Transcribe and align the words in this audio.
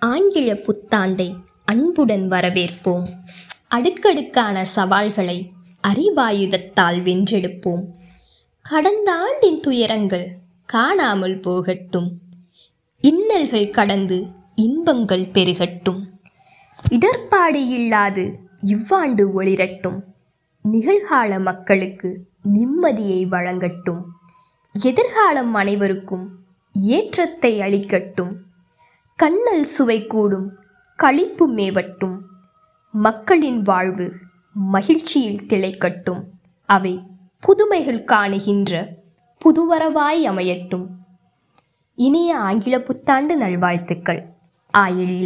ஆங்கில 0.00 0.52
புத்தாண்டை 0.52 1.34
அன்புடன் 1.64 2.30
வரவேற்போம். 2.30 3.06
அடுக்கடுக்கான 3.68 4.64
சவால்களை 4.64 5.52
அறிவாயுதத்தால் 5.88 7.02
வென்றெடுப்போம். 7.02 7.84
கடந்த 8.62 9.14
ஆண்டின் 9.14 9.60
துயரங்கள் 9.60 10.38
காணாமல் 10.66 11.40
போகட்டும். 11.40 12.18
இன்னல்கள் 13.02 13.70
கடந்து 13.70 14.26
இன்பங்கள் 14.54 15.26
பெருகட்டும். 15.26 16.00
இடர்பாடு 16.90 17.66
இல்லாது 17.66 18.38
இவ்வாண்டு 18.62 19.42
ஒளிரட்டும். 19.42 20.00
நிகழ்கால 20.72 21.40
மக்களுக்கு 21.40 22.26
நிம்மதியை 22.54 23.26
வழங்கட்டும். 23.26 24.02
எதிர்காலம் 24.82 25.54
அனைவருக்கும் 25.54 26.38
ஏற்றத்தை 26.72 27.60
அளிக்கட்டும். 27.60 28.48
கண்ணல் 29.20 29.64
சுவை 29.64 30.06
கூடும் 30.06 30.58
களிப்பு 30.96 31.54
மேவட்டும். 31.54 32.18
மக்களின் 32.92 33.62
வாழ்வு 33.62 34.12
மகிழ்ச்சியில் 34.52 35.46
திளைக்கட்டும். 35.46 36.22
அவை 36.66 37.02
புதுமைகள் 37.40 38.04
காணுகின்ற 38.04 38.86
புதுவரவாய் 39.44 40.24
அமையட்டும். 40.24 40.86
இனிய 41.94 42.38
ஆங்கில 42.38 42.80
புத்தாண்டு 42.80 43.36
நல்வாழ்த்துக்கள். 43.36 44.26
ஆயில் 44.78 45.22